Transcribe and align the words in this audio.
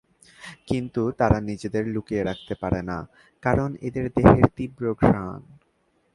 কিন্তু 0.67 1.01
তারা 1.19 1.37
নিজেদের 1.49 1.83
লুকিয়ে 1.87 2.23
রাখতে 2.23 2.53
পারে 2.61 2.81
না, 2.89 2.97
কারণ 3.43 3.69
এদের 3.87 4.05
দেহের 4.17 4.45
তীব্র 4.57 4.83
ঘ্রাণ। 5.01 5.39